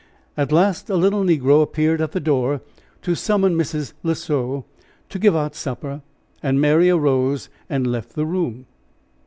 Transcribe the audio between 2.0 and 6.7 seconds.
at the door to summon Mrs. L'Oiseau to give out supper, and